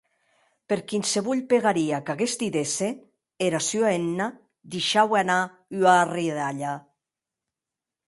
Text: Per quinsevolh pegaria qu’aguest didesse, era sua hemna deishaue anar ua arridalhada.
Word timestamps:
Per 0.71 0.77
quinsevolh 0.91 1.43
pegaria 1.51 1.99
qu’aguest 2.07 2.39
didesse, 2.45 2.89
era 3.49 3.59
sua 3.69 3.93
hemna 3.97 4.27
deishaue 4.71 5.17
anar 5.23 5.41
ua 5.81 5.93
arridalhada. 6.03 6.73